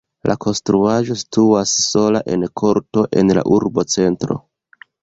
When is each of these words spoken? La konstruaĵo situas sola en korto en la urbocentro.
La 0.29 0.35
konstruaĵo 0.45 1.17
situas 1.23 1.75
sola 1.91 2.25
en 2.37 2.49
korto 2.63 3.07
en 3.25 3.39
la 3.41 3.47
urbocentro. 3.61 4.43